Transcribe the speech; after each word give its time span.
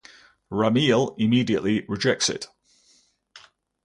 Remiel 0.51 1.13
immediately 1.19 1.85
rejects 1.87 2.27
it. 2.27 2.47